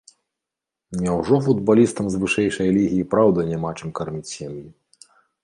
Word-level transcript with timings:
Няўжо 1.03 1.35
футбалістам 1.47 2.05
з 2.13 2.21
вышэйшай 2.23 2.73
лігі 2.79 2.97
і 3.03 3.07
праўда 3.13 3.47
няма 3.53 3.69
чым 3.77 3.89
карміць 4.01 4.27
сем'і? 4.33 4.67